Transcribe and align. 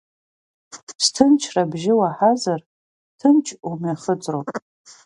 Сҭынчра 1.03 1.61
абжьы 1.65 1.93
уаҳазар, 1.99 2.61
ҭынч 3.19 3.47
умҩахыҵроуп. 3.67 4.47